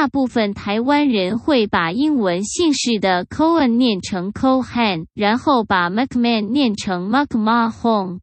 [0.00, 8.20] 大部分台湾人会把英文姓氏的 Cohen 念成 Cohen，然后把 McMahon 念成 McMahon。